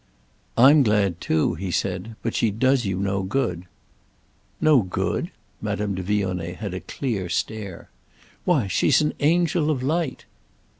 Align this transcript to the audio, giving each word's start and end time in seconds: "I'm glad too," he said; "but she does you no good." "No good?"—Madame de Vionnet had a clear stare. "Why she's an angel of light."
"I'm 0.57 0.81
glad 0.81 1.21
too," 1.21 1.53
he 1.53 1.69
said; 1.69 2.15
"but 2.23 2.33
she 2.33 2.49
does 2.49 2.85
you 2.85 2.97
no 2.97 3.21
good." 3.21 3.67
"No 4.59 4.81
good?"—Madame 4.81 5.93
de 5.93 6.01
Vionnet 6.01 6.55
had 6.55 6.73
a 6.73 6.79
clear 6.79 7.29
stare. 7.29 7.87
"Why 8.43 8.65
she's 8.65 9.03
an 9.03 9.13
angel 9.19 9.69
of 9.69 9.83
light." 9.83 10.25